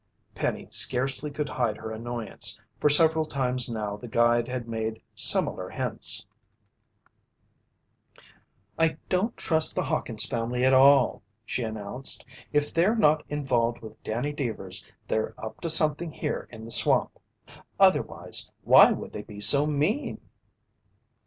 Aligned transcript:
Penny 0.33 0.67
scarcely 0.71 1.29
could 1.29 1.47
hide 1.47 1.77
her 1.77 1.91
annoyance, 1.91 2.59
for 2.79 2.89
several 2.89 3.23
times 3.23 3.69
now 3.69 3.97
the 3.97 4.07
guide 4.07 4.47
had 4.47 4.67
made 4.67 4.99
similar 5.13 5.69
hints. 5.69 6.25
"I 8.79 8.97
don't 9.09 9.37
trust 9.37 9.75
the 9.75 9.83
Hawkins' 9.83 10.25
family 10.25 10.65
at 10.65 10.73
all," 10.73 11.21
she 11.45 11.61
announced. 11.61 12.25
"If 12.51 12.73
they're 12.73 12.95
not 12.95 13.23
involved 13.29 13.81
with 13.83 14.01
Danny 14.01 14.33
Deevers, 14.33 14.91
they're 15.07 15.35
up 15.39 15.61
to 15.61 15.69
something 15.69 16.11
here 16.11 16.47
in 16.51 16.65
the 16.65 16.71
swamp. 16.71 17.19
Otherwise, 17.79 18.49
why 18.63 18.91
would 18.91 19.13
they 19.13 19.21
be 19.21 19.39
so 19.39 19.67
mean?" 19.67 20.19